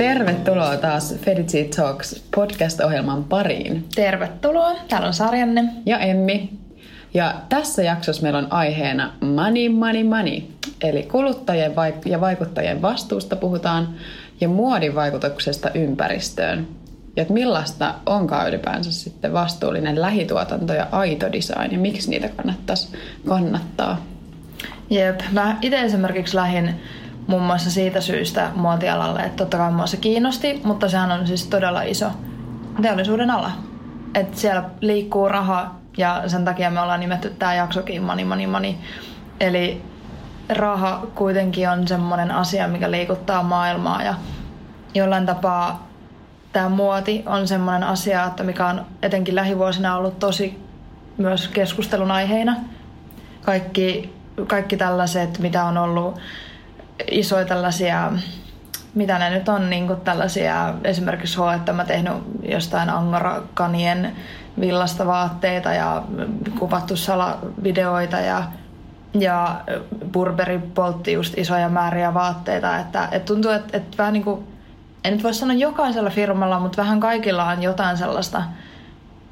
[0.00, 3.84] Tervetuloa taas Fedici Talks podcast-ohjelman pariin.
[3.94, 4.72] Tervetuloa.
[4.88, 5.64] Täällä on Sarjanne.
[5.86, 6.50] Ja Emmi.
[7.14, 10.42] Ja tässä jaksossa meillä on aiheena money, money, money.
[10.82, 11.72] Eli kuluttajien
[12.04, 13.88] ja vaikuttajien vastuusta puhutaan
[14.40, 16.68] ja muodin vaikutuksesta ympäristöön.
[17.16, 22.88] Ja että millaista onkaan ylipäänsä sitten vastuullinen lähituotanto ja aito design ja miksi niitä kannattaisi
[23.26, 24.04] kannattaa.
[24.90, 26.74] Jep, mä itse esimerkiksi lähdin
[27.30, 31.82] muun muassa siitä syystä muotialalle, että totta kai se kiinnosti, mutta sehän on siis todella
[31.82, 32.10] iso
[32.82, 33.50] teollisuuden ala.
[34.14, 38.72] Että siellä liikkuu raha ja sen takia me ollaan nimetty tämä jaksokin Money Money Money.
[39.40, 39.82] Eli
[40.48, 44.14] raha kuitenkin on semmoinen asia, mikä liikuttaa maailmaa ja
[44.94, 45.88] jollain tapaa
[46.52, 50.62] tämä muoti on semmoinen asia, että mikä on etenkin lähivuosina ollut tosi
[51.18, 52.56] myös keskustelun aiheina.
[53.42, 54.14] Kaikki,
[54.46, 56.18] kaikki tällaiset, mitä on ollut
[57.10, 58.12] isoja tällaisia,
[58.94, 62.12] mitä ne nyt on, niin kuin tällaisia, esimerkiksi että mä tehnyt
[62.42, 64.16] jostain angora-kanien
[64.60, 66.02] villasta vaatteita ja
[66.58, 68.42] kuvattu salavideoita ja,
[69.14, 69.60] ja
[70.12, 74.46] Burberry poltti just isoja määriä vaatteita, että, että tuntuu, että, että vähän niin kuin,
[75.04, 78.42] en nyt voi sanoa jokaisella firmalla, mutta vähän kaikilla on jotain sellaista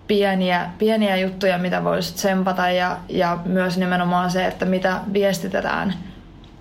[0.06, 5.94] pieniä, pieniä juttuja, mitä voisi tsempata ja, ja myös nimenomaan se, että mitä viestitetään–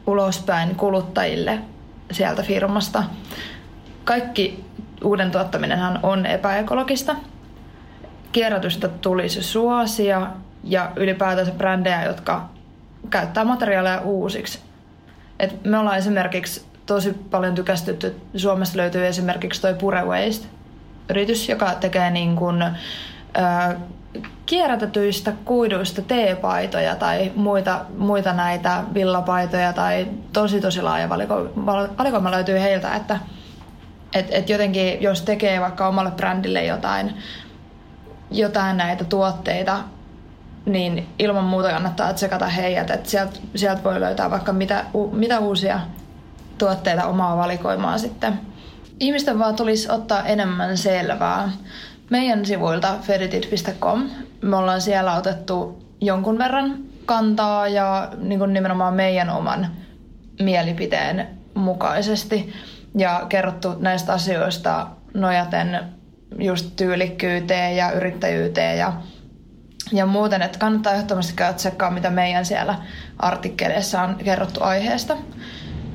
[0.07, 1.59] ulospäin kuluttajille
[2.11, 3.03] sieltä firmasta.
[4.03, 4.65] Kaikki
[5.03, 7.15] uuden tuottaminenhan on epäekologista.
[8.31, 10.27] Kierrätystä tulisi suosia
[10.63, 12.49] ja ylipäätänsä brändejä, jotka
[13.09, 14.59] käyttää materiaaleja uusiksi.
[15.39, 18.15] Et me ollaan esimerkiksi tosi paljon tykästytty.
[18.35, 20.47] Suomesta löytyy esimerkiksi toi Pure Waste
[21.09, 22.63] yritys, joka tekee niin kuin,
[24.45, 31.35] kierrätetyistä kuiduista teepaitoja tai muita, muita näitä villapaitoja tai tosi tosi laaja valiko,
[31.97, 33.19] valikoima löytyy heiltä, että
[34.13, 37.13] et, et jotenkin jos tekee vaikka omalle brändille jotain,
[38.31, 39.79] jotain näitä tuotteita,
[40.65, 45.79] niin ilman muuta kannattaa tsekata heidät, että sieltä sielt voi löytää vaikka mitä, mitä uusia
[46.57, 48.39] tuotteita omaa valikoimaa sitten.
[48.99, 51.51] Ihmisten vaan tulisi ottaa enemmän selvää
[52.09, 54.09] meidän sivuilta feditit.com.
[54.41, 59.67] Me ollaan siellä otettu jonkun verran kantaa ja niin kuin nimenomaan meidän oman
[60.39, 62.53] mielipiteen mukaisesti
[62.97, 65.79] ja kerrottu näistä asioista nojaten
[66.39, 68.93] just tyylikkyyteen ja yrittäjyyteen ja,
[69.91, 72.75] ja muuten, että kannattaa ehdottomasti käydä tsekkaa, mitä meidän siellä
[73.19, 75.17] artikkeleissa on kerrottu aiheesta.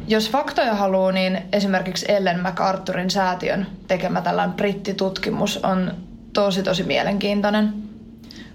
[0.09, 5.95] Jos faktoja haluaa, niin esimerkiksi Ellen MacArthurin säätiön tekemä tällainen brittitutkimus on
[6.33, 7.75] tosi tosi mielenkiintoinen.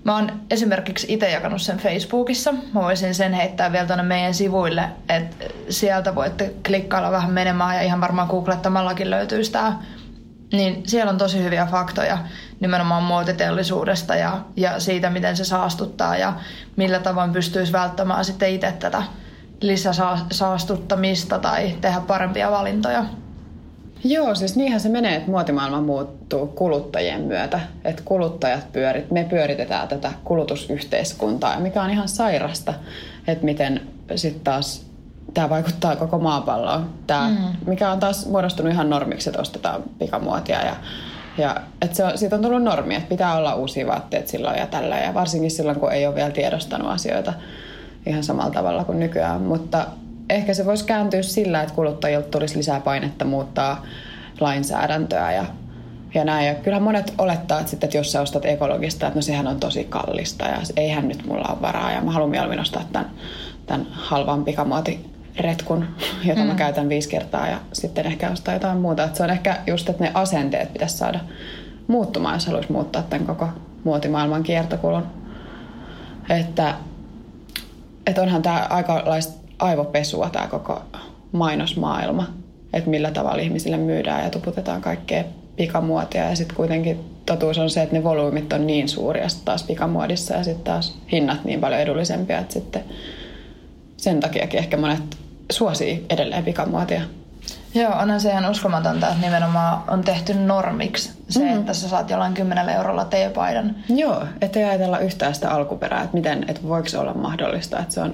[0.04, 2.52] Mä oon esimerkiksi itse jakanut sen Facebookissa.
[2.52, 7.82] Mä voisin sen heittää vielä tuonne meidän sivuille, että sieltä voitte klikkailla vähän menemään ja
[7.82, 9.74] ihan varmaan googlettamallakin löytyy sitä.
[10.54, 12.18] Niin siellä on tosi hyviä faktoja
[12.60, 16.34] nimenomaan muotiteollisuudesta ja, ja siitä, miten se saastuttaa ja
[16.76, 19.04] millä tavoin pystyisi välttämään sitten itse tätä
[19.62, 23.06] lisäsaastuttamista tai tehdä parempia valintoja.
[24.04, 27.60] Joo, siis niinhän se menee, että muotimaailma muuttuu kuluttajien myötä.
[27.86, 32.74] Että kuluttajat pyörit, me pyöritetään tätä kulutusyhteiskuntaa, mikä on ihan sairasta,
[33.28, 33.82] että miten
[34.16, 34.86] sitten taas
[35.34, 36.90] tämä vaikuttaa koko maapalloon.
[37.08, 37.70] Tämä, mm.
[37.70, 40.76] Mikä on taas muodostunut ihan normiksi, että ostetaan pikamuotia ja
[41.38, 44.68] ja että se on, siitä on tullut normi, että pitää olla uusia vaatteet silloin ja
[44.68, 44.98] tällä.
[44.98, 47.34] Ja varsinkin silloin, kun ei ole vielä tiedostanut asioita
[48.08, 49.42] ihan samalla tavalla kuin nykyään.
[49.42, 49.88] Mutta
[50.30, 53.86] ehkä se voisi kääntyä sillä, että kuluttajilta tulisi lisää painetta muuttaa
[54.40, 55.46] lainsäädäntöä ja,
[56.14, 56.48] ja näin.
[56.48, 59.60] Ja kyllähän monet olettaa, että, sitten, että jos sä ostat ekologista, että no sehän on
[59.60, 63.10] tosi kallista ja eihän nyt mulla ole varaa ja mä haluan mieluummin ostaa tämän,
[63.66, 65.86] tämän halvan pikamuotiretkun,
[66.24, 66.48] jota mm.
[66.48, 69.04] mä käytän viisi kertaa ja sitten ehkä ostaa jotain muuta.
[69.04, 71.20] Et se on ehkä just, että ne asenteet pitäisi saada
[71.88, 73.48] muuttumaan, jos haluaisi muuttaa tämän koko
[73.84, 75.04] muotimaailman kiertokulun.
[76.30, 76.74] Että,
[78.08, 80.82] että onhan tämä aikalaista aivopesua tämä koko
[81.32, 82.28] mainosmaailma,
[82.74, 85.24] että millä tavalla ihmisille myydään ja tuputetaan kaikkea
[85.56, 86.30] pikamuotia.
[86.30, 90.34] Ja sitten kuitenkin totuus on se, että ne volyymit on niin suuria taas pikamuodissa.
[90.34, 92.84] Ja sitten taas hinnat niin paljon edullisempia, että sitten
[93.98, 95.18] sen takiakin ehkä monet
[95.52, 97.02] suosii edelleen pikamuotia.
[97.82, 101.60] Joo, onhan se ihan uskomatonta, että nimenomaan on tehty normiksi se, mm.
[101.60, 103.76] että sä saat jollain kymmenellä eurolla teepaidan.
[103.90, 108.02] Joo, ettei ajatella yhtään sitä alkuperää, että, miten, että voiko se olla mahdollista, että se
[108.02, 108.14] on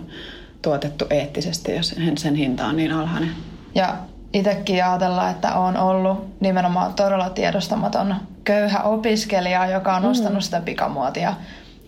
[0.61, 3.29] tuotettu eettisesti, jos sen hinta on niin alhainen.
[3.75, 3.95] Ja
[4.33, 10.09] itsekin ajatella, että on ollut nimenomaan todella tiedostamaton köyhä opiskelija, joka on mm.
[10.09, 11.33] ostanut sitä pikamuotia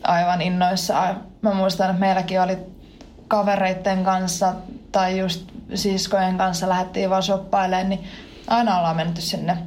[0.04, 1.22] aivan innoissaan.
[1.42, 2.58] Mä muistan, että meilläkin oli
[3.28, 4.54] kavereiden kanssa
[4.92, 8.04] tai just siskojen kanssa lähdettiin vaan shoppailemaan, niin
[8.48, 9.58] aina ollaan menty sinne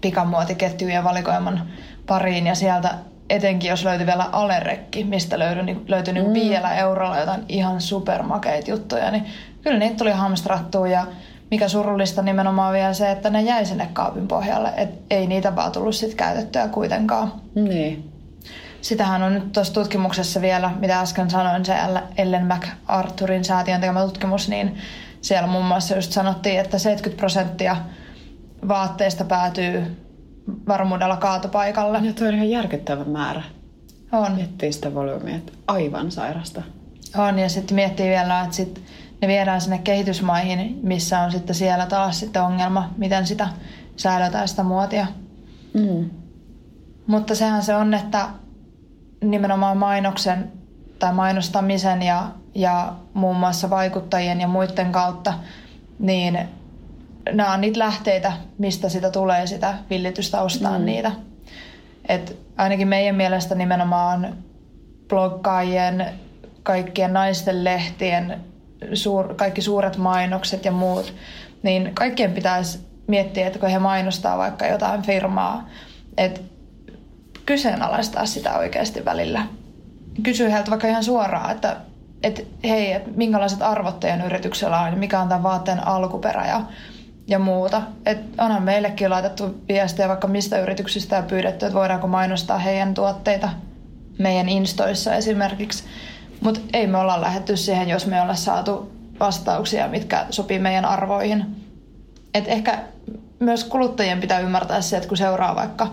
[0.00, 1.66] pikamuotiketjujen valikoiman
[2.06, 2.94] pariin ja sieltä
[3.30, 6.34] etenkin jos löytyi vielä alerekki, mistä löytyi, niin löytyi niin mm.
[6.34, 9.24] vielä eurolla jotain ihan supermakeita juttuja, niin
[9.62, 11.06] kyllä niitä tuli hamstrattua ja
[11.50, 15.72] mikä surullista nimenomaan vielä se, että ne jäi sinne kaapin pohjalle, et ei niitä vaan
[15.72, 17.32] tullut sit käytettyä kuitenkaan.
[17.54, 18.10] Niin.
[18.80, 21.74] Sitähän on nyt tuossa tutkimuksessa vielä, mitä äsken sanoin, se
[22.18, 24.78] Ellen MacArthurin säätiön tekemä tutkimus, niin
[25.26, 27.76] siellä muun muassa just sanottiin, että 70 prosenttia
[28.68, 29.96] vaatteista päätyy
[30.68, 32.00] varmuudella kaatopaikalle.
[32.02, 33.42] Ja toi on ihan järkyttävä määrä.
[34.12, 34.32] On.
[34.32, 36.62] Miettii sitä volyymia, että aivan sairasta.
[37.16, 38.82] On, ja sitten miettii vielä, että sit
[39.22, 43.48] ne viedään sinne kehitysmaihin, missä on sitten siellä taas sitten ongelma, miten sitä
[43.96, 45.06] säilötään sitä muotia.
[45.74, 46.10] Mm.
[47.06, 48.28] Mutta sehän se on, että
[49.24, 50.52] nimenomaan mainoksen
[50.98, 55.34] tai mainostamisen ja, ja muun muassa vaikuttajien ja muiden kautta,
[55.98, 56.38] niin
[57.32, 60.84] nämä on niitä lähteitä, mistä sitä tulee sitä villitystä ostaa mm.
[60.84, 61.12] niitä.
[62.08, 64.36] Et ainakin meidän mielestä nimenomaan
[65.08, 66.06] bloggaajien,
[66.62, 68.40] kaikkien naisten lehtien,
[68.92, 71.14] suur, kaikki suuret mainokset ja muut,
[71.62, 75.68] niin kaikkien pitäisi miettiä, että kun he mainostaa vaikka jotain firmaa,
[76.16, 76.40] että
[77.46, 79.46] kyseenalaistaa sitä oikeasti välillä.
[80.22, 81.76] Kysyy heiltä vaikka ihan suoraan, että,
[82.22, 86.62] että hei, että minkälaiset arvot teidän yrityksellä on, mikä on tämän vaatteen alkuperä ja,
[87.28, 87.82] ja muuta.
[88.06, 93.48] Et onhan meillekin laitettu viestejä vaikka mistä yrityksistä ja pyydetty, että voidaanko mainostaa heidän tuotteita
[94.18, 95.84] meidän instoissa esimerkiksi.
[96.40, 101.44] Mutta ei me olla lähetty siihen, jos me ollaan saatu vastauksia, mitkä sopii meidän arvoihin.
[102.34, 102.78] Et ehkä
[103.40, 105.88] myös kuluttajien pitää ymmärtää se, että kun seuraa vaikka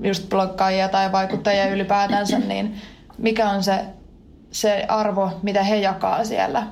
[0.00, 2.80] just bloggaajia tai vaikuttajia ylipäätänsä, niin
[3.18, 3.84] mikä on se,
[4.54, 6.66] se arvo, mitä he jakaa siellä.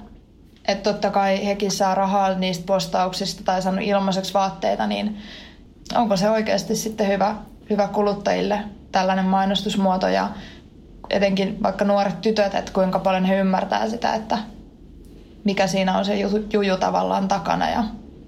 [0.68, 5.18] Että totta kai hekin saa rahaa niistä postauksista tai saanut ilmaiseksi vaatteita, niin
[5.94, 7.34] onko se oikeasti sitten hyvä,
[7.70, 8.58] hyvä kuluttajille
[8.92, 10.28] tällainen mainostusmuoto ja
[11.10, 14.38] etenkin vaikka nuoret tytöt, että kuinka paljon he ymmärtää sitä, että
[15.44, 16.14] mikä siinä on se
[16.52, 17.84] juju, tavallaan takana ja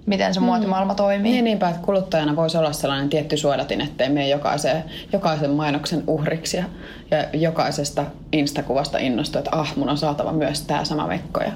[0.06, 0.46] miten se mm.
[0.46, 1.32] muotimaailma toimii.
[1.32, 6.56] Niin, niinpä, että kuluttajana voisi olla sellainen tietty suodatin, ettei mene jokaisen, jokaisen mainoksen uhriksi
[6.56, 6.64] ja,
[7.10, 11.52] ja jokaisesta instakuvasta innostua, että ah, mun on saatava myös tämä sama vekko ja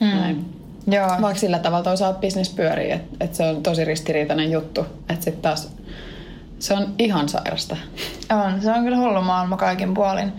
[0.00, 0.06] mm.
[0.06, 0.54] näin.
[0.86, 1.08] Joo.
[1.08, 5.42] Vaikka sillä tavalla toisaalta bisnes pyörii, että, että se on tosi ristiriitainen juttu, että sitten
[5.42, 5.72] taas
[6.58, 7.76] se on ihan sairasta.
[8.30, 10.32] On, se on kyllä hullu maailma kaikin puolin.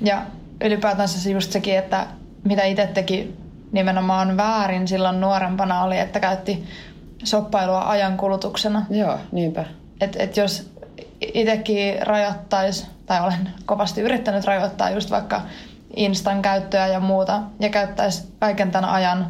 [0.00, 0.22] Ja
[0.64, 2.06] ylipäätänsä se just sekin, että
[2.44, 3.34] mitä itse teki
[3.72, 6.64] nimenomaan väärin silloin nuorempana oli, että käytti
[7.24, 8.86] soppailua ajankulutuksena.
[8.90, 9.64] Joo, niinpä.
[10.00, 10.70] Et, et jos
[11.20, 15.42] itsekin rajoittaisi, tai olen kovasti yrittänyt rajoittaa just vaikka
[15.96, 19.26] Instan käyttöä ja muuta, ja käyttäisi kaiken tämän ajan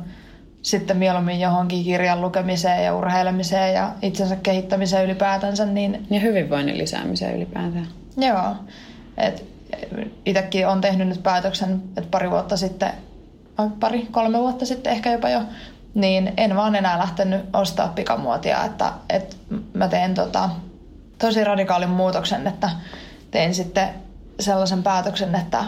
[0.63, 5.67] sitten mieluummin johonkin kirjan lukemiseen ja urheilemiseen ja itsensä kehittämiseen ylipäätänsä.
[5.67, 6.07] Niin...
[6.11, 7.87] Ja hyvinvoinnin lisäämiseen ylipäätään.
[8.17, 8.57] Joo.
[9.17, 9.45] Et
[10.27, 12.93] itsekin on tehnyt nyt päätöksen, että pari vuotta sitten,
[13.81, 15.43] pari, kolme vuotta sitten ehkä jopa jo,
[15.95, 19.37] niin en vaan enää lähtenyt ostaa pikamuotia, että, että
[19.75, 20.51] mä teen tota,
[21.19, 22.71] tosi radikaalin muutoksen, että
[23.31, 23.89] tein sitten
[24.41, 25.65] sellaisen päätöksen, että,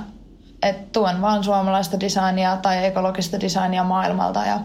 [0.63, 4.61] että tuen vaan suomalaista designia tai ekologista designia maailmalta ja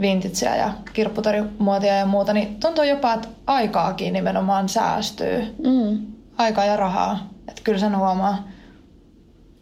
[0.00, 5.54] vintageä ja kirpputorimuotia ja muuta, niin tuntuu jopa, että aikaakin nimenomaan säästyy.
[5.64, 6.06] Mm.
[6.38, 7.28] Aikaa ja rahaa.
[7.48, 8.53] Että kyllä sen huomaa.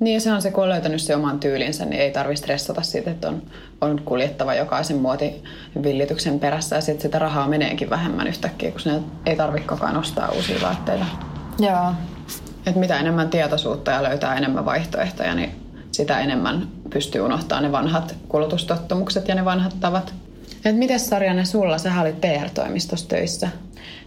[0.02, 3.10] Niin se on se, kun on löytänyt se oman tyylinsä, niin ei tarvitse stressata siitä,
[3.10, 3.42] että on,
[3.80, 9.36] on kuljettava jokaisen muotivillityksen perässä ja sitten sitä rahaa meneekin vähemmän yhtäkkiä, kun sinne ei
[9.36, 11.04] tarvitse koko ajan ostaa uusia vaatteita.
[11.58, 11.92] Joo.
[12.66, 15.50] Et mitä enemmän tietoisuutta ja löytää enemmän vaihtoehtoja, niin
[15.92, 20.14] sitä enemmän pystyy unohtamaan ne vanhat kulutustottumukset ja ne vanhat tavat.
[20.64, 21.78] Et miten Sarjanne sulla?
[21.78, 23.48] Sä olit PR-toimistossa töissä.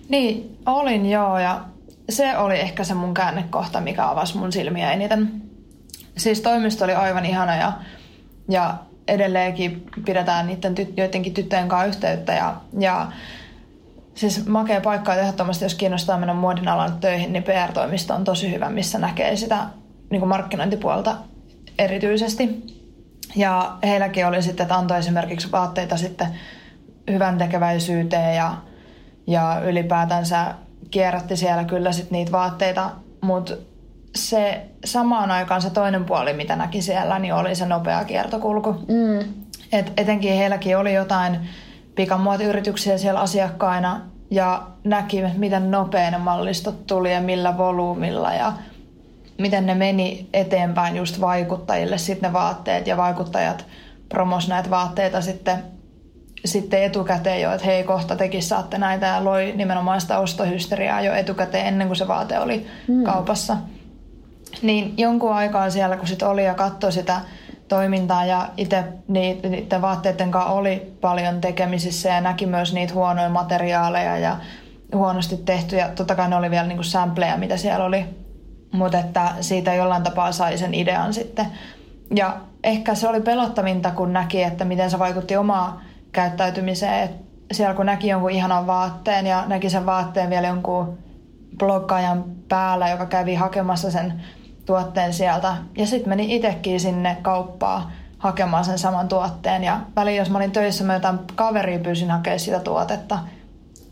[0.10, 1.62] Niin, olin joo ja
[2.10, 5.45] se oli ehkä se mun käännekohta, mikä avasi mun silmiä eniten.
[6.18, 7.74] Siis toimisto oli aivan ihana ja,
[8.50, 13.12] ja edelleenkin pidetään niiden tyt, joidenkin tyttöjen kanssa yhteyttä ja, ja
[14.16, 18.52] siis makea paikka että ehdottomasti, jos kiinnostaa mennä muodin alan töihin, niin PR-toimisto on tosi
[18.52, 19.66] hyvä, missä näkee sitä
[20.10, 21.16] niin kuin markkinointipuolta
[21.80, 22.76] erityisesti.
[23.36, 26.28] Ja heilläkin oli sitten, että antoi esimerkiksi vaatteita sitten
[27.12, 28.58] hyvän tekeväisyyteen ja,
[29.28, 30.56] ja ylipäätänsä
[30.92, 32.92] kierrätti siellä kyllä sitten niitä vaatteita,
[33.22, 33.54] mutta
[34.16, 38.74] se samaan aikaan se toinen puoli, mitä näki siellä, niin oli se nopea kiertokulku.
[38.74, 39.20] Mm.
[39.72, 41.40] Et etenkin heilläkin oli jotain
[41.96, 48.54] pikamuotiyrityksiä siellä asiakkaina ja näki, miten nopea ne mallistot tuli ja millä volyymilla ja
[49.38, 53.66] miten ne meni eteenpäin just vaikuttajille sitten ne vaatteet ja vaikuttajat
[54.10, 55.64] promos näitä vaatteita sitten,
[56.46, 61.14] sitten etukäteen jo, että hei kohta tekin saatte näitä ja loi nimenomaan sitä ostohysteriaa jo
[61.14, 63.04] etukäteen ennen kuin se vaate oli mm.
[63.04, 63.58] kaupassa.
[64.62, 67.22] Niin jonkun aikaa siellä kun sit oli ja katsoi sitä
[67.68, 74.18] toimintaa ja itse niiden vaatteiden kanssa oli paljon tekemisissä ja näki myös niitä huonoja materiaaleja
[74.18, 74.38] ja
[74.94, 75.90] huonosti tehtyjä.
[75.90, 78.06] Totta kai ne oli vielä niinku sampleja, mitä siellä oli,
[78.72, 81.46] mutta että siitä jollain tapaa sai sen idean sitten.
[82.16, 85.82] Ja ehkä se oli pelottavinta, kun näki, että miten se vaikutti omaa
[86.12, 87.04] käyttäytymiseen.
[87.04, 87.12] Et
[87.52, 90.98] siellä kun näki jonkun ihanan vaatteen ja näki sen vaatteen vielä jonkun
[91.60, 94.22] bloggaajan päällä, joka kävi hakemassa sen
[94.66, 95.56] tuotteen sieltä.
[95.78, 97.84] Ja sitten meni itsekin sinne kauppaan
[98.18, 99.64] hakemaan sen saman tuotteen.
[99.64, 103.20] Ja väliin, jos mä olin töissä, mä jotain kaveria pyysin hakemaan sitä tuotetta.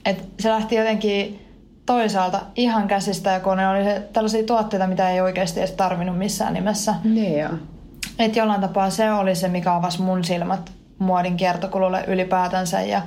[0.05, 1.47] Et se lähti jotenkin
[1.85, 6.53] toisaalta ihan käsistä, ja kun ne oli tällaisia tuotteita, mitä ei oikeasti edes tarvinnut missään
[6.53, 6.95] nimessä.
[7.03, 7.51] Niin joo.
[8.19, 13.01] Et jollain tapaa se oli se, mikä avasi mun silmät muodin kiertokululle ylipäätänsä ja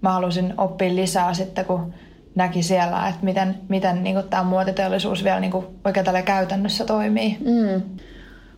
[0.00, 1.94] mä halusin oppia lisää sitten, kun
[2.34, 5.52] näki siellä, että miten, miten niin tämä muotiteollisuus vielä niin
[5.84, 7.38] oikein tällä käytännössä toimii.
[7.40, 7.82] Mm.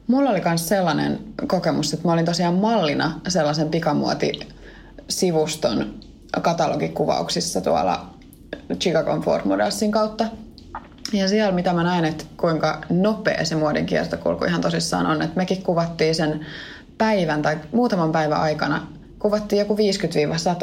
[0.06, 5.94] Mulla oli myös sellainen kokemus, että mä olin tosiaan mallina sellaisen pikamuotisivuston
[6.42, 8.16] katalogikuvauksissa tuolla
[8.74, 10.24] Chicago Ford Modelsin kautta.
[11.12, 15.36] Ja siellä mitä mä näin, että kuinka nopea se muodin kiertokulku ihan tosissaan on, että
[15.36, 16.46] mekin kuvattiin sen
[16.98, 18.86] päivän tai muutaman päivän aikana
[19.18, 19.76] kuvattiin joku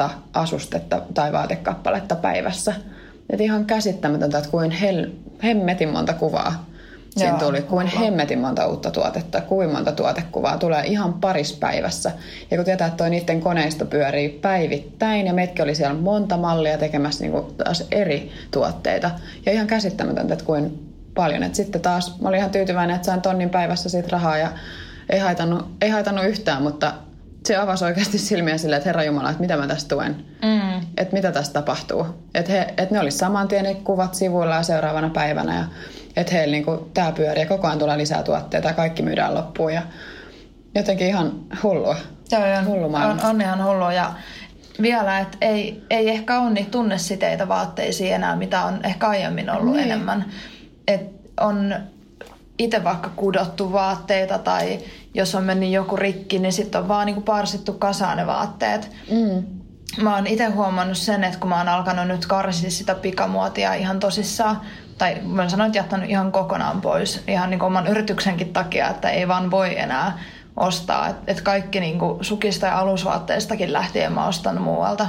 [0.06, 2.74] 50-100 asustetta tai vaatekappaletta päivässä.
[3.30, 5.10] Et ihan käsittämätöntä, että kuin hel,
[5.42, 6.64] hemmetin monta kuvaa
[7.16, 8.00] Siinä Joo, tuli kuin mulla.
[8.00, 12.12] hemmetin monta uutta tuotetta, kuin monta tuotekuvaa tulee ihan paris päivässä.
[12.50, 16.78] Ja kun tietää, että toi niiden koneisto pyörii päivittäin ja meitkin oli siellä monta mallia
[16.78, 19.10] tekemässä niin kuin taas eri tuotteita.
[19.46, 21.42] Ja ihan käsittämätöntä, että kuin paljon.
[21.42, 24.48] Et sitten taas mä olin ihan tyytyväinen, että sain tonnin päivässä siitä rahaa ja
[25.10, 26.92] ei haitannut, ei haitannut yhtään, mutta
[27.46, 30.24] se avasi oikeasti silmiä silleen, että Herra Jumala, että mitä mä tästä tuen.
[30.42, 30.86] Mm.
[30.96, 32.06] Että mitä tästä tapahtuu.
[32.34, 35.56] Että, he, että ne oli saman tien ne kuvat sivuilla ja seuraavana päivänä.
[35.56, 35.64] Ja
[36.16, 39.74] että heillä niin tämä pyörii ja koko ajan tulee lisää tuotteita ja kaikki myydään loppuun.
[39.74, 39.82] Ja
[40.74, 41.32] jotenkin ihan
[41.62, 41.96] hullua.
[42.32, 43.92] Joo, on, Hullu on, on ihan hullua.
[43.92, 44.12] Ja
[44.82, 49.74] vielä, että ei, ei ehkä ole niitä tunnesiteitä vaatteisiin enää, mitä on ehkä aiemmin ollut
[49.74, 49.84] niin.
[49.84, 50.24] enemmän.
[50.88, 51.00] Et
[51.40, 51.74] on
[52.58, 54.78] itse vaikka kudottu vaatteita tai
[55.14, 58.90] jos on mennyt joku rikki, niin sitten on vaan niinku parsittu kasaan ne vaatteet.
[59.10, 59.44] Mm.
[60.02, 64.00] Mä oon itse huomannut sen, että kun mä oon alkanut nyt karsia sitä pikamuotia ihan
[64.00, 64.60] tosissaan,
[64.98, 69.28] tai mä sanoin, että jättänyt ihan kokonaan pois ihan niin oman yrityksenkin takia, että ei
[69.28, 70.18] vaan voi enää
[70.56, 71.08] ostaa.
[71.08, 75.06] Että et kaikki niin sukista ja alusvaatteistakin lähtien mä ostan muualta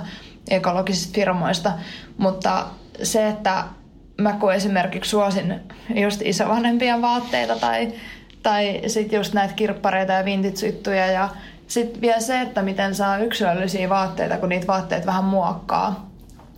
[0.49, 1.71] ekologisista firmoista.
[2.17, 2.65] Mutta
[3.03, 3.63] se, että
[4.17, 5.59] mä kun esimerkiksi suosin
[5.95, 7.93] just isovanhempien vaatteita tai,
[8.43, 11.29] tai sitten just näitä kirppareita ja vintage ja
[11.67, 16.09] sitten vielä se, että miten saa yksilöllisiä vaatteita, kun niitä vaatteet vähän muokkaa.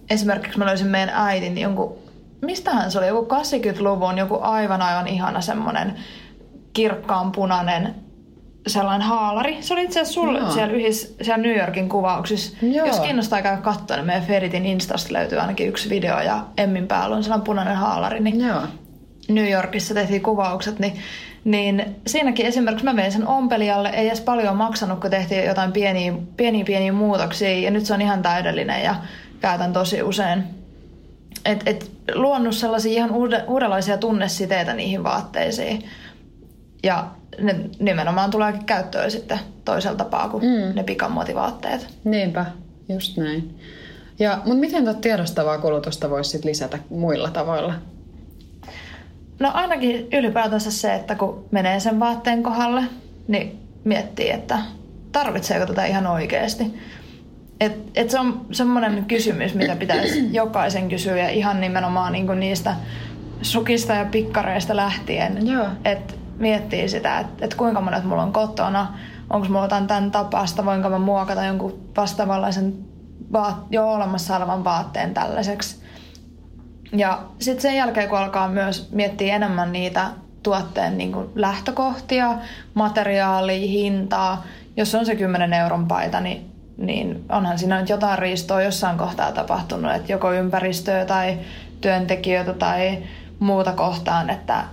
[0.10, 1.98] Esimerkiksi mä löysin meidän äitin jonkun,
[2.42, 5.96] mistähän se oli, joku 80-luvun, joku aivan aivan ihana semmonen
[6.74, 7.96] kirkkaan punainen
[8.70, 9.58] sellainen haalari.
[9.62, 10.52] Se oli itse asiassa sulle Joo.
[10.52, 12.58] siellä, yhdis, siellä New Yorkin kuvauksissa.
[12.62, 12.88] Joo.
[12.88, 17.16] Jos kiinnostaa käydä katsoa, niin meidän Feritin Instasta löytyy ainakin yksi video ja Emmin päällä
[17.16, 18.20] on sellainen punainen haalari.
[18.20, 18.62] Niin Joo.
[19.30, 20.94] New Yorkissa tehtiin kuvaukset, niin,
[21.44, 26.14] niin siinäkin esimerkiksi mä vein sen ompelijalle, ei edes paljon maksanut, kun tehtiin jotain pieniä,
[26.38, 28.96] pieniä, pieniä muutoksia ja nyt se on ihan täydellinen ja
[29.42, 30.44] käytän tosi usein.
[31.46, 33.12] Et, et luonut sellaisia ihan
[33.48, 35.84] uudenlaisia tunnesiteitä niihin vaatteisiin.
[36.84, 37.08] Ja
[37.42, 40.76] ne nimenomaan tuleekin käyttöön sitten toisella tapaa kuin mm.
[40.76, 41.88] ne pikamuotivaatteet.
[42.04, 42.46] Niinpä,
[42.90, 43.60] just näin.
[44.20, 47.74] Ja, mutta miten tuota tiedostavaa kulutusta voisi sit lisätä muilla tavoilla?
[49.40, 52.84] No ainakin ylipäätänsä se, että kun menee sen vaatteen kohdalle,
[53.28, 54.60] niin miettii, että
[55.12, 56.64] tarvitseeko tätä ihan oikeasti.
[57.60, 62.76] Et, et se on semmoinen kysymys, mitä pitäisi jokaisen kysyä ihan nimenomaan niinku niistä
[63.42, 65.48] sukista ja pikkareista lähtien.
[65.48, 65.68] Joo.
[65.86, 68.94] Että miettii sitä, että et kuinka monet mulla on kotona,
[69.30, 72.74] onko mulla jotain tämän tapasta, voinko mä muokata jonkun vastaavanlaisen
[73.34, 75.84] vaat, jo olemassa olevan vaatteen tällaiseksi.
[76.92, 80.10] Ja sitten sen jälkeen, kun alkaa myös miettiä enemmän niitä
[80.44, 82.36] tuotteen niin kuin lähtökohtia,
[82.74, 84.44] materiaalia, hintaa,
[84.78, 89.32] jos on se 10 euron paita, niin, niin onhan siinä nyt jotain riistoa jossain kohtaa
[89.32, 91.38] tapahtunut, että joko ympäristöä tai
[91.82, 92.98] työntekijöitä tai
[93.40, 94.64] muuta kohtaan, että,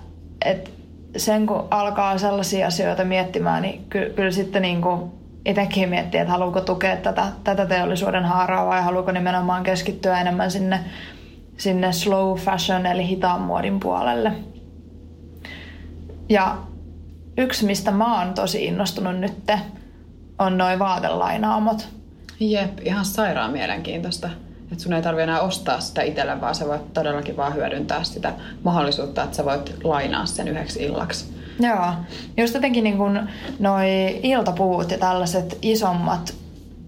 [0.45, 0.71] että
[1.17, 5.11] sen kun alkaa sellaisia asioita miettimään, niin ky, kyllä sitten niin kuin
[5.45, 10.81] itsekin miettii, että haluuko tukea tätä, tätä teollisuuden haaraa vai haluuko nimenomaan keskittyä enemmän sinne,
[11.57, 14.33] sinne slow fashion eli hitaan muodin puolelle.
[16.29, 16.57] Ja
[17.39, 19.33] yksi, mistä mä oon tosi innostunut nyt,
[20.39, 21.89] on noin vaatelainaamot.
[22.41, 24.31] Jep, ihan sairaan mielenkiintoista.
[24.73, 28.33] Että sun ei tarvi enää ostaa sitä itselle, vaan sä voit todellakin vaan hyödyntää sitä
[28.63, 31.35] mahdollisuutta, että sä voit lainaa sen yhdeksi illaksi.
[31.61, 31.93] Joo,
[32.37, 33.21] just jotenkin niin kuin
[33.59, 36.35] noi iltapuut ja tällaiset isommat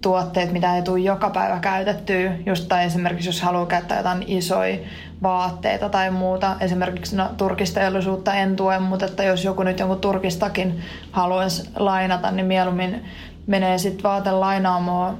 [0.01, 4.77] tuotteet, mitä ei tule joka päivä käytettyä, just tai esimerkiksi jos haluaa käyttää jotain isoja
[5.23, 6.55] vaatteita tai muuta.
[6.59, 10.81] Esimerkiksi no, turkisteollisuutta en tue, mutta että jos joku nyt jonkun turkistakin
[11.11, 13.05] haluaisi lainata, niin mieluummin
[13.47, 15.17] menee sitten vaatelainaamoon,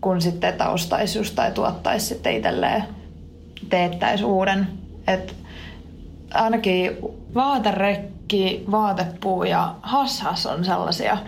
[0.00, 2.84] kun sitten että ostaisi just tai tuottaisi sitten itselleen,
[3.68, 4.68] teettäisi uuden.
[5.06, 5.34] Et
[6.34, 6.90] ainakin
[7.34, 11.18] vaaterekki, vaatepuu ja hashas on sellaisia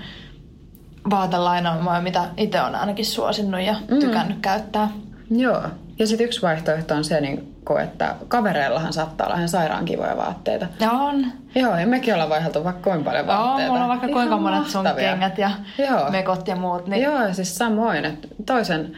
[1.11, 3.99] vaatelainaamoja, mitä itse on ainakin suosinnut ja mm.
[3.99, 4.91] tykännyt käyttää.
[5.31, 5.63] Joo.
[5.99, 10.17] Ja sitten yksi vaihtoehto on se, niin kun, että kavereillahan saattaa olla ihan sairaan kivoja
[10.17, 10.67] vaatteita.
[10.81, 11.27] Ja on.
[11.55, 13.63] Joo, ja mekin ollaan vaihdeltu vaikka kuinka paljon vaatteita.
[13.63, 16.11] Joo, mulla on vaikka Ihan kuinka monet sun kengät ja Joo.
[16.11, 16.87] mekot ja muut.
[16.87, 18.93] Niin Joo, siis samoin, että toisen,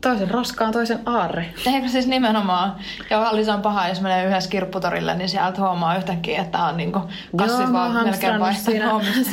[0.00, 1.46] toisen roskaan toisen aarre.
[1.66, 2.76] Eikö siis nimenomaan?
[3.10, 7.00] Ja se on paha, jos menee yhdessä kirpputorille, niin sieltä huomaa yhtäkkiä, että on niinku
[7.36, 9.02] kassit Joo, vaan melkein vaihtanut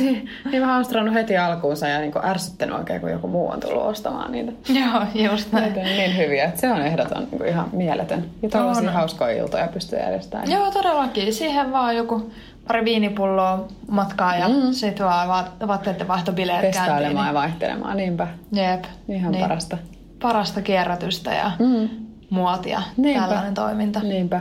[0.50, 4.32] niin mä hamstrannut heti alkuunsa ja niin ärsyttänyt oikein, kun joku muu on tullut ostamaan
[4.32, 4.52] niitä.
[4.68, 5.64] Joo, just näin.
[5.64, 8.24] Näitä on niin hyviä, että se on ehdoton niin ihan mieletön.
[8.42, 10.50] Ja tällaisia hauskoja iltoja pystyy järjestämään.
[10.50, 11.32] Joo, todellakin.
[11.32, 12.30] Siihen vaan joku
[12.68, 14.72] pari viinipulloa matkaa ja mm.
[14.72, 16.84] sitten vaan vaat- vaatteiden vaihtobileet käyntiin.
[16.84, 18.26] Testailemaan ja vaihtelemaan, niinpä.
[18.50, 18.84] Niin, jep.
[19.08, 19.42] Ihan niin.
[19.42, 19.78] parasta.
[20.22, 21.88] Parasta kierrätystä ja Mm.
[22.30, 23.20] muotia, Niinpä.
[23.26, 24.00] tällainen toiminta.
[24.00, 24.40] Niinpä.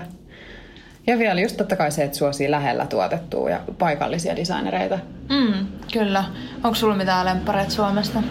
[1.07, 4.99] Ja vielä just totta kai se, että suosii lähellä tuotettua ja paikallisia designereita.
[5.29, 6.23] Mm, kyllä.
[6.55, 8.23] Onko sulla mitään lemppareita Suomesta?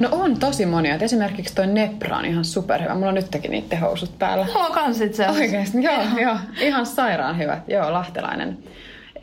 [0.00, 0.94] No on tosi monia.
[0.94, 2.94] Et esimerkiksi toi Nepra on ihan superhyvä.
[2.94, 4.46] Mulla on nytkin niitä housut päällä.
[4.46, 5.28] Mulla on kans itse.
[5.28, 6.36] Oikeesti, joo, joo.
[6.60, 7.68] Ihan sairaan hyvät.
[7.68, 8.58] Joo, lahtelainen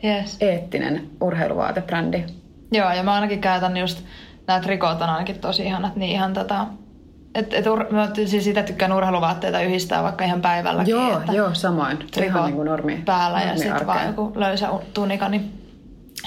[0.04, 0.36] Yes.
[0.40, 2.24] eettinen urheiluvaatebrändi.
[2.72, 4.02] Joo, ja mä ainakin käytän just,
[4.46, 6.66] nämä trikot on ainakin tosi ihanat, niin ihan tota,
[7.36, 10.90] et, et ur, mä siis itse tykkään urheiluvaatteita yhdistää vaikka ihan päivälläkin.
[10.90, 11.98] Joo, että joo, samoin.
[12.22, 15.52] Ihan niin kuin normi, päällä ja normi sitten vaan joku löysä tunika, niin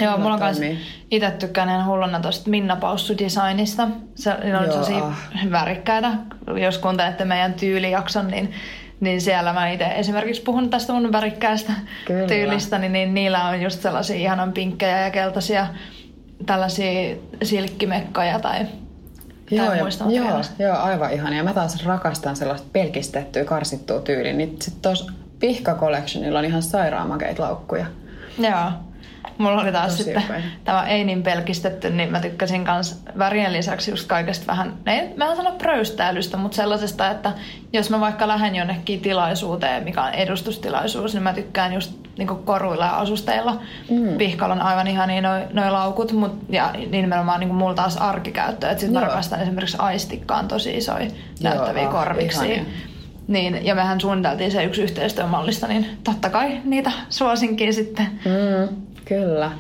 [0.02, 0.80] Joo, Kyllä mulla on kans toimii.
[1.12, 3.88] itse tykkään ihan hulluna tosta Minna Paussu-designista.
[4.16, 4.94] Se ne on Joo, tosi
[5.52, 6.12] värikkäitä.
[6.62, 8.52] Jos kuuntelette meidän tyylijakson, niin,
[9.00, 11.74] niin siellä mä itse esimerkiksi puhun tästä mun värikkäästä
[12.06, 12.28] Kyllä.
[12.28, 15.68] tyylistä, niin, niin niillä on just sellaisia ihanan pinkkejä ja keltaisia
[16.46, 18.66] tällaisia silkkimekkoja tai,
[19.52, 21.44] Joo, ja, joo, joo, aivan ihania.
[21.44, 24.34] Mä taas rakastan sellaista pelkistettyä, karsittua tyyliä.
[24.34, 27.86] Niin sitten tuossa Pihka Collectionilla on ihan sairaan makeita laukkuja.
[28.40, 28.72] Joo.
[29.38, 30.48] Mulla oli taas Tosi sitten upeita.
[30.64, 35.26] tämä ei niin pelkistetty, niin mä tykkäsin kans värien lisäksi just kaikesta vähän, ei, mä
[35.26, 37.32] en sano pröystäilystä, mutta sellaisesta, että
[37.74, 42.86] jos mä vaikka lähden jonnekin tilaisuuteen, mikä on edustustilaisuus, niin mä tykkään just niinku koruilla
[42.86, 43.62] ja asusteilla.
[43.90, 44.18] Mm.
[44.18, 48.70] Pihkalla on aivan ihania noi, noi laukut, mut, ja niin nimenomaan niinku mulla taas arkikäyttöä.
[48.70, 49.08] Sitten mä Joo.
[49.08, 51.08] rakastan esimerkiksi aistikkaan tosi isoja
[51.44, 52.44] näyttäviä ah, korviksia.
[52.44, 52.64] ihania.
[53.28, 58.08] Niin, ja mehän suunniteltiin se yksi yhteistyömallista, niin totta kai niitä suosinkin sitten.
[58.26, 59.52] Mm, kyllä.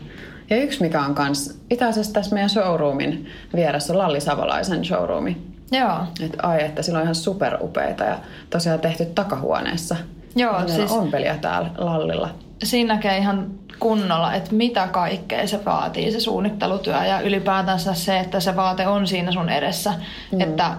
[0.49, 5.37] Ja yksi mikä on kans, itse asiassa tässä meidän showroomin vieressä on Lalli Savolaisen showroomi.
[5.71, 5.97] Joo.
[6.25, 8.17] Et ai, että sillä on ihan superupeita ja
[8.49, 9.95] tosiaan tehty takahuoneessa.
[10.35, 12.29] Joo, Meillä siis- on ompelia täällä Lallilla.
[12.63, 13.47] Siinä näkee ihan
[13.79, 19.07] kunnolla, että mitä kaikkea se vaatii, se suunnittelutyö ja ylipäätänsä se, että se vaate on
[19.07, 19.93] siinä sun edessä.
[20.31, 20.41] Mm.
[20.41, 20.71] Että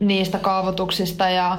[0.00, 1.58] niistä kaavoituksista ja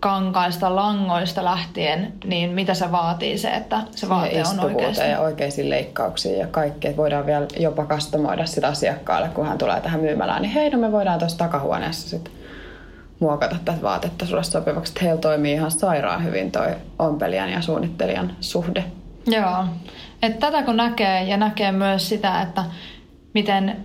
[0.00, 5.04] kankaista, langoista lähtien, niin mitä se vaatii se, että se vaate on oikeasti.
[5.04, 6.90] ja oikeisiin leikkauksiin ja kaikkea.
[6.90, 10.42] Että voidaan vielä jopa kastomoida sitä asiakkaalle, kun hän tulee tähän myymälään.
[10.42, 12.32] Niin hei, no me voidaan tuossa takahuoneessa sitten
[13.22, 14.90] muokata tätä vaatetta sulle sopivaksi.
[14.90, 16.66] Että heillä toimii ihan sairaan hyvin toi
[16.98, 18.84] ompelijan ja suunnittelijan suhde.
[19.26, 19.64] Joo.
[20.22, 22.64] Et tätä kun näkee ja näkee myös sitä, että
[23.34, 23.76] miten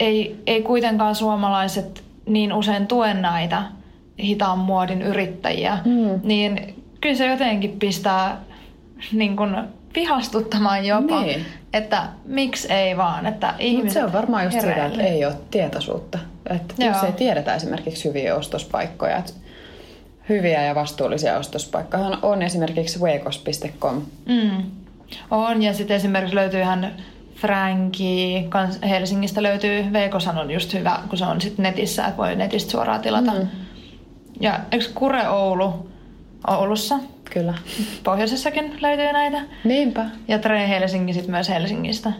[0.00, 3.62] ei, ei kuitenkaan suomalaiset niin usein tue näitä
[4.18, 6.20] hitaan muodin yrittäjiä, mm.
[6.22, 8.40] niin kyllä se jotenkin pistää
[9.12, 9.56] niin kuin
[9.94, 11.46] vihastuttamaan jopa, niin.
[11.72, 16.18] että miksi ei vaan, että ihmiset se on varmaan just sitä, että ei ole tietoisuutta.
[16.50, 19.32] Että jos ei tiedetä esimerkiksi hyviä ostospaikkoja, että
[20.28, 24.02] hyviä ja vastuullisia ostospaikkoja on esimerkiksi wekos.com.
[24.26, 24.62] Mm.
[25.30, 26.96] On, ja sitten esimerkiksi löytyyhän
[27.34, 32.36] Franki, kans Helsingistä löytyy, Veikosan on just hyvä, kun se on sitten netissä, että voi
[32.36, 33.32] netistä suoraan tilata.
[33.32, 33.48] Mm.
[34.40, 35.90] Ja eikö Kure Oulu
[36.46, 36.98] Oulussa?
[37.30, 37.54] Kyllä.
[38.04, 39.42] Pohjoisessakin löytyy näitä.
[39.64, 40.06] Niinpä.
[40.28, 42.12] Ja Tre Helsinki sitten myös Helsingistä.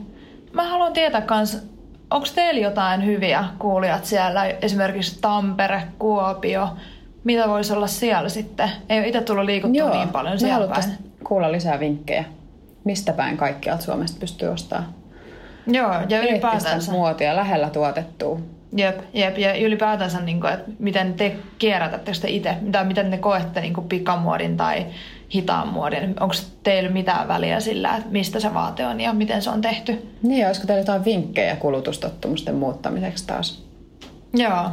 [0.52, 1.58] Mä haluan tietää kans,
[2.10, 6.68] onko teillä jotain hyviä kuulijat siellä, esimerkiksi Tampere, Kuopio,
[7.24, 8.70] mitä voisi olla siellä sitten?
[8.88, 10.84] Ei ole itse tullut liikuttua Joo, niin paljon siellä päin.
[11.24, 12.24] kuulla lisää vinkkejä.
[12.84, 14.94] Mistä päin kaikkialta Suomesta pystyy ostamaan?
[15.66, 16.92] Joo, ja ylipäätänsä.
[16.92, 18.38] muotia lähellä tuotettua.
[18.76, 23.16] Jep, jep, ja ylipäätänsä, niin kuin, että miten te kierrätätte te itse, tai miten te
[23.16, 24.86] koette niin kuin pikamuodin tai
[25.34, 26.14] hitaan muodin.
[26.20, 30.08] Onko teillä mitään väliä sillä, että mistä se vaate on ja miten se on tehty?
[30.22, 33.64] Niin, olisiko teillä jotain vinkkejä kulutustottumusten muuttamiseksi taas?
[34.34, 34.70] Joo.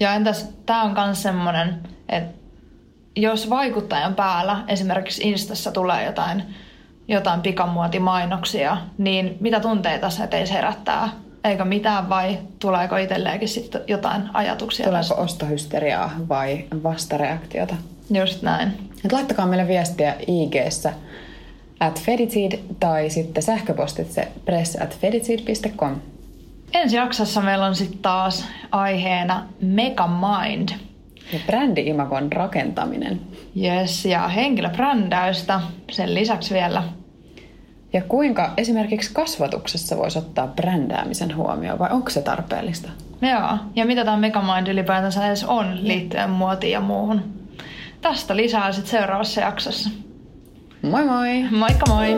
[0.00, 1.74] Ja entäs, tämä on myös semmoinen,
[2.08, 2.36] että
[3.16, 6.42] jos vaikuttajan päällä esimerkiksi Instassa tulee jotain,
[7.08, 11.08] jotain pikamuotimainoksia, niin mitä tunteita se teissä herättää?
[11.44, 14.86] Eikö mitään vai tuleeko itselleenkin sitten jotain ajatuksia?
[14.86, 15.22] Tuleeko tästä?
[15.22, 17.74] ostohysteriaa vai vastareaktiota?
[18.10, 18.72] Just näin.
[19.04, 20.92] Et laittakaa meille viestiä IG-ssä
[21.80, 25.96] at feditseed tai sitten sähköpostitse press at feditseed.com.
[26.74, 30.68] Ensi jaksossa meillä on sitten taas aiheena Mega Mind.
[31.32, 33.20] Ja brändi-imagon rakentaminen.
[33.62, 36.82] Yes, ja henkilöbrändäystä sen lisäksi vielä.
[37.92, 42.88] Ja kuinka esimerkiksi kasvatuksessa voisi ottaa brändäämisen huomioon, vai onko se tarpeellista?
[43.22, 47.22] Joo, ja mitä tämä Megamind ylipäätänsä edes on liittyen muotiin ja muuhun.
[48.06, 49.90] Tästä lisää sitten seuraavassa jaksossa.
[50.82, 51.50] Moi moi!
[51.50, 52.08] Moikka moi!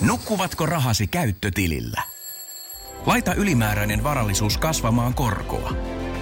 [0.00, 2.02] Nukkuvatko rahasi käyttötilillä?
[3.06, 5.91] Laita ylimääräinen varallisuus kasvamaan korkoa.